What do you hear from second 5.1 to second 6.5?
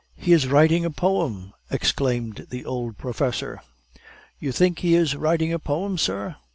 writing a poem, sir?